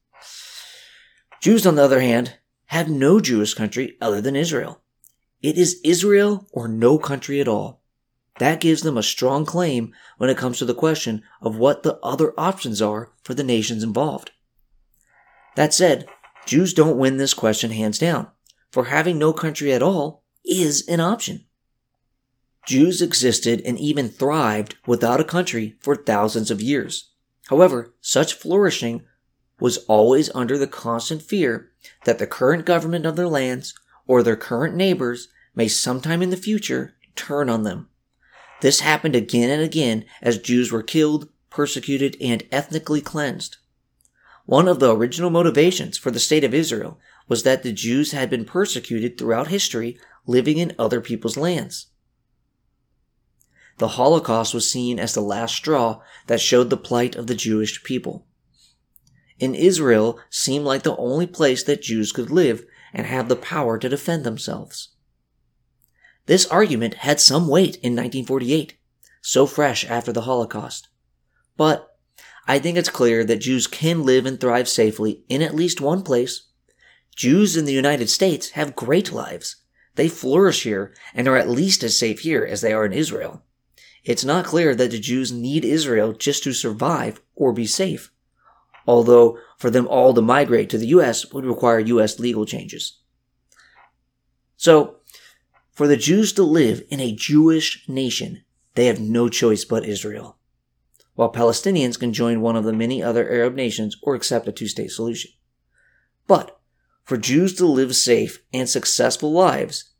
[1.42, 4.80] Jews, on the other hand, have no Jewish country other than Israel.
[5.42, 7.82] It is Israel or no country at all.
[8.38, 11.98] That gives them a strong claim when it comes to the question of what the
[12.04, 14.30] other options are for the nations involved.
[15.56, 16.06] That said,
[16.46, 18.28] Jews don't win this question hands down,
[18.70, 21.46] for having no country at all is an option.
[22.66, 27.10] Jews existed and even thrived without a country for thousands of years.
[27.46, 29.04] However, such flourishing
[29.60, 31.70] was always under the constant fear
[32.04, 33.72] that the current government of their lands
[34.06, 37.88] or their current neighbors may sometime in the future turn on them.
[38.62, 43.58] This happened again and again as Jews were killed, persecuted, and ethnically cleansed.
[44.44, 46.98] One of the original motivations for the state of Israel
[47.28, 51.86] was that the Jews had been persecuted throughout history living in other people's lands.
[53.78, 57.82] The Holocaust was seen as the last straw that showed the plight of the Jewish
[57.82, 58.26] people.
[59.38, 62.64] In Israel seemed like the only place that Jews could live
[62.94, 64.88] and have the power to defend themselves.
[66.24, 68.78] This argument had some weight in 1948,
[69.20, 70.88] so fresh after the Holocaust.
[71.56, 71.96] But
[72.48, 76.02] I think it's clear that Jews can live and thrive safely in at least one
[76.02, 76.48] place.
[77.14, 79.56] Jews in the United States have great lives.
[79.96, 83.42] They flourish here and are at least as safe here as they are in Israel.
[84.06, 88.12] It's not clear that the Jews need Israel just to survive or be safe,
[88.86, 93.00] although for them all to migrate to the US would require US legal changes.
[94.56, 94.98] So,
[95.72, 98.44] for the Jews to live in a Jewish nation,
[98.76, 100.38] they have no choice but Israel.
[101.14, 104.68] While Palestinians can join one of the many other Arab nations or accept a two
[104.68, 105.32] state solution.
[106.28, 106.60] But
[107.02, 109.90] for Jews to live safe and successful lives,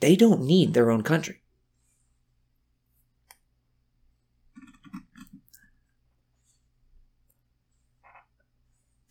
[0.00, 1.42] they don't need their own country.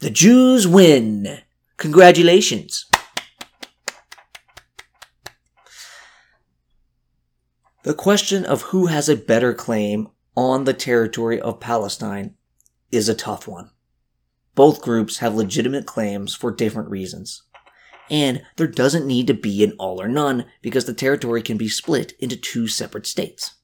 [0.06, 1.40] The Jews win!
[1.78, 2.86] Congratulations!
[7.82, 12.36] The question of who has a better claim on the territory of Palestine
[12.92, 13.72] is a tough one.
[14.54, 17.42] Both groups have legitimate claims for different reasons.
[18.08, 21.68] And there doesn't need to be an all or none because the territory can be
[21.68, 23.56] split into two separate states.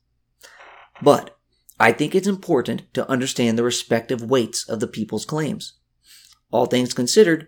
[1.03, 1.37] But
[1.79, 5.73] I think it's important to understand the respective weights of the people's claims.
[6.51, 7.47] All things considered,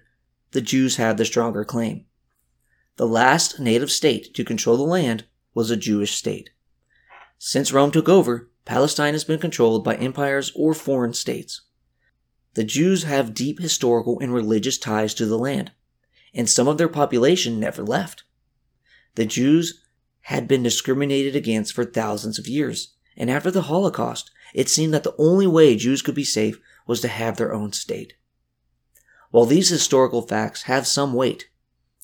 [0.52, 2.06] the Jews have the stronger claim.
[2.96, 6.52] The last native state to control the land was a Jewish state.
[7.38, 11.62] Since Rome took over, Palestine has been controlled by empires or foreign states.
[12.54, 15.72] The Jews have deep historical and religious ties to the land,
[16.34, 18.24] and some of their population never left.
[19.16, 19.82] The Jews
[20.22, 25.04] had been discriminated against for thousands of years, and after the Holocaust, it seemed that
[25.04, 28.14] the only way Jews could be safe was to have their own state.
[29.34, 31.50] While these historical facts have some weight,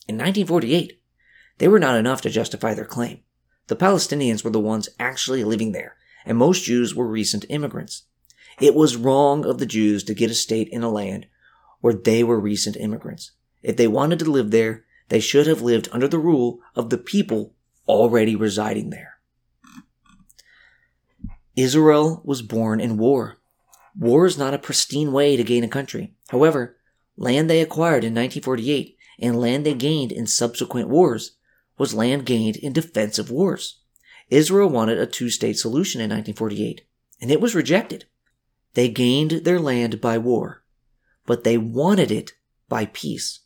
[0.07, 0.99] in 1948,
[1.59, 3.19] they were not enough to justify their claim.
[3.67, 8.05] The Palestinians were the ones actually living there, and most Jews were recent immigrants.
[8.59, 11.27] It was wrong of the Jews to get a state in a land
[11.82, 13.34] where they were recent immigrants.
[13.61, 16.97] If they wanted to live there, they should have lived under the rule of the
[16.97, 17.53] people
[17.88, 19.19] already residing there.
[21.55, 23.38] Israel was born in war.
[23.95, 26.15] War is not a pristine way to gain a country.
[26.30, 26.77] However,
[27.20, 31.34] land they acquired in 1948 and land they gained in subsequent wars
[31.78, 33.82] was land gained in defensive wars.
[34.30, 36.82] Israel wanted a two state solution in 1948,
[37.22, 38.05] and it was rejected.
[38.74, 40.63] They gained their land by war,
[41.26, 42.34] but they wanted it
[42.70, 43.39] by peace.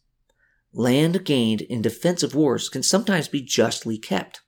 [0.73, 4.41] Land gained in defensive wars can sometimes be justly kept.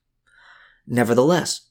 [0.86, 1.70] Nevertheless,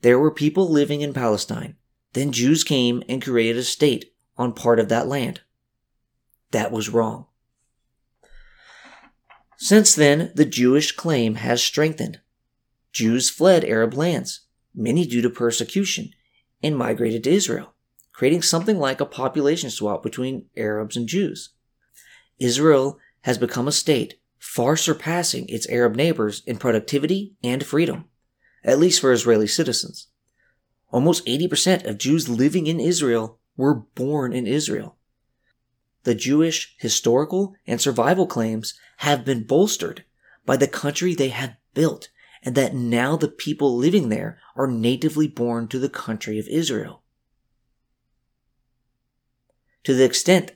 [0.00, 1.76] there were people living in Palestine.
[2.14, 5.42] Then Jews came and created a state on part of that land.
[6.52, 7.26] That was wrong.
[9.56, 12.20] Since then, the Jewish claim has strengthened.
[12.92, 14.40] Jews fled Arab lands,
[14.74, 16.12] many due to persecution,
[16.62, 17.74] and migrated to Israel,
[18.12, 21.50] creating something like a population swap between Arabs and Jews.
[22.38, 28.06] Israel has become a state far surpassing its Arab neighbors in productivity and freedom,
[28.64, 30.08] at least for Israeli citizens.
[30.90, 34.96] Almost 80% of Jews living in Israel were born in Israel
[36.04, 40.04] the Jewish historical and survival claims have been bolstered
[40.46, 42.08] by the country they have built,
[42.42, 47.02] and that now the people living there are natively born to the country of Israel.
[49.84, 50.52] To the extent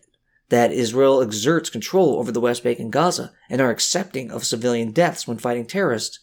[0.48, 4.92] that Israel exerts control over the West Bank and Gaza and are accepting of civilian
[4.92, 6.20] deaths when fighting terrorists,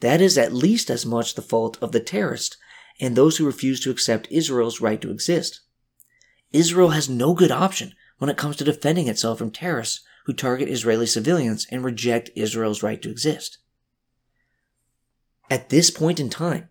[0.00, 2.56] that is at least as much the fault of the terrorists
[3.00, 5.60] and those who refuse to accept Israel's right to exist.
[6.52, 10.68] Israel has no good option when it comes to defending itself from terrorists who target
[10.68, 13.58] Israeli civilians and reject Israel's right to exist.
[15.50, 16.68] At this point in time,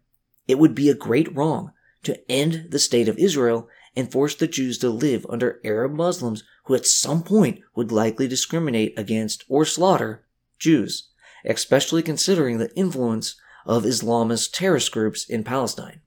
[0.47, 1.71] it would be a great wrong
[2.03, 6.43] to end the state of Israel and force the Jews to live under Arab Muslims
[6.65, 10.25] who at some point would likely discriminate against or slaughter
[10.57, 11.09] Jews,
[11.45, 13.35] especially considering the influence
[13.65, 16.01] of Islamist terrorist groups in Palestine.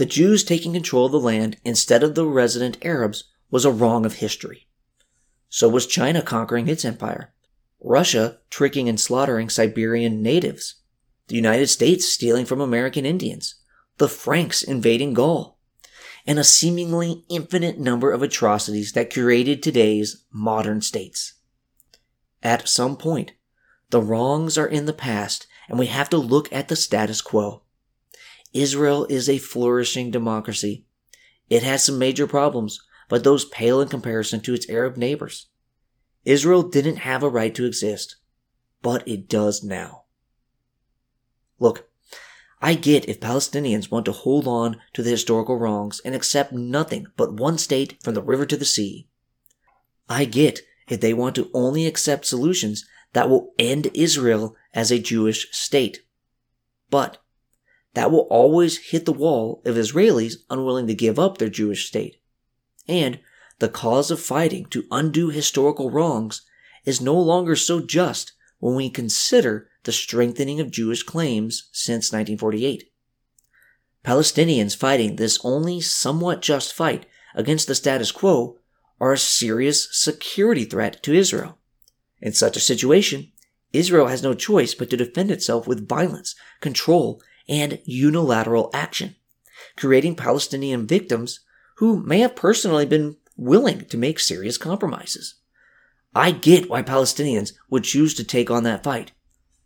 [0.00, 4.06] The Jews taking control of the land instead of the resident Arabs was a wrong
[4.06, 4.66] of history.
[5.50, 7.34] So was China conquering its empire,
[7.82, 10.76] Russia tricking and slaughtering Siberian natives,
[11.28, 13.56] the United States stealing from American Indians,
[13.98, 15.58] the Franks invading Gaul,
[16.26, 21.34] and a seemingly infinite number of atrocities that created today's modern states.
[22.42, 23.32] At some point,
[23.90, 27.64] the wrongs are in the past and we have to look at the status quo.
[28.52, 30.84] Israel is a flourishing democracy.
[31.48, 35.48] It has some major problems, but those pale in comparison to its Arab neighbors.
[36.24, 38.16] Israel didn't have a right to exist,
[38.82, 40.04] but it does now.
[41.58, 41.90] Look,
[42.60, 47.06] I get if Palestinians want to hold on to the historical wrongs and accept nothing
[47.16, 49.08] but one state from the river to the sea.
[50.08, 54.98] I get if they want to only accept solutions that will end Israel as a
[54.98, 56.04] Jewish state.
[56.90, 57.18] But
[57.94, 62.20] that will always hit the wall of Israelis unwilling to give up their Jewish state.
[62.86, 63.20] And
[63.58, 66.42] the cause of fighting to undo historical wrongs
[66.84, 72.90] is no longer so just when we consider the strengthening of Jewish claims since 1948.
[74.04, 78.58] Palestinians fighting this only somewhat just fight against the status quo
[79.00, 81.58] are a serious security threat to Israel.
[82.20, 83.32] In such a situation,
[83.72, 89.16] Israel has no choice but to defend itself with violence, control, and unilateral action,
[89.76, 91.40] creating Palestinian victims
[91.76, 95.36] who may have personally been willing to make serious compromises.
[96.14, 99.12] I get why Palestinians would choose to take on that fight,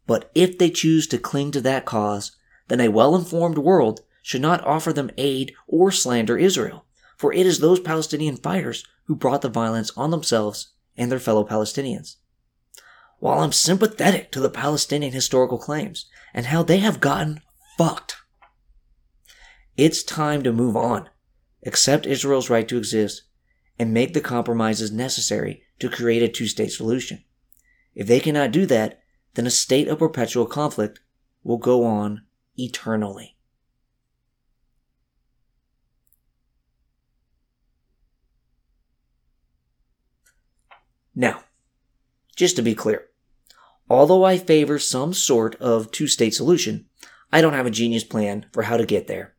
[0.06, 2.36] but if they choose to cling to that cause,
[2.68, 6.84] then a well informed world should not offer them aid or slander Israel,
[7.16, 11.44] for it is those Palestinian fighters who brought the violence on themselves and their fellow
[11.44, 12.16] Palestinians.
[13.18, 17.40] While I'm sympathetic to the Palestinian historical claims and how they have gotten
[17.76, 18.16] fucked,
[19.76, 21.08] it's time to move on,
[21.66, 23.22] accept Israel's right to exist,
[23.78, 27.24] and make the compromises necessary to create a two state solution.
[27.94, 29.00] If they cannot do that,
[29.34, 31.00] then a state of perpetual conflict
[31.42, 32.22] will go on
[32.56, 33.36] eternally.
[41.16, 41.44] Now,
[42.34, 43.06] just to be clear,
[43.88, 46.86] although I favor some sort of two state solution,
[47.34, 49.34] I don't have a genius plan for how to get there.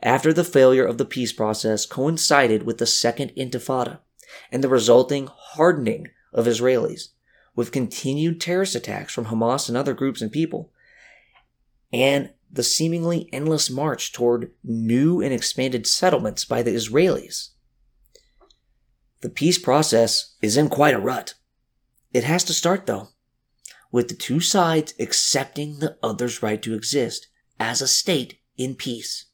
[0.00, 3.98] After the failure of the peace process coincided with the Second Intifada
[4.52, 7.08] and the resulting hardening of Israelis,
[7.56, 10.70] with continued terrorist attacks from Hamas and other groups and people,
[11.92, 17.48] and the seemingly endless march toward new and expanded settlements by the Israelis.
[19.20, 21.34] The peace process is in quite a rut.
[22.14, 23.08] It has to start, though,
[23.90, 27.26] with the two sides accepting the other's right to exist
[27.58, 29.26] as a state in peace.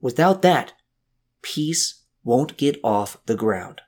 [0.00, 0.72] Without that,
[1.42, 3.80] peace won't get off the ground.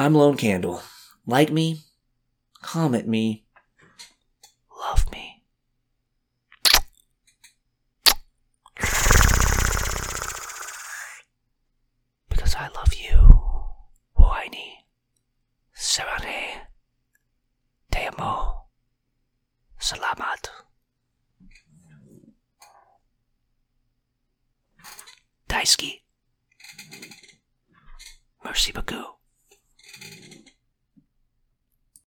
[0.00, 0.82] I'm Lone Candle.
[1.26, 1.80] Like me,
[2.62, 3.44] comment me,
[4.80, 5.44] love me.
[12.28, 13.18] Because I love you.
[14.14, 14.86] Whiny.
[15.74, 16.68] Serane.
[17.90, 18.66] Te amo.
[19.88, 20.52] Salamat.
[25.48, 26.04] Daisuki.
[28.44, 29.17] Merci beaucoup.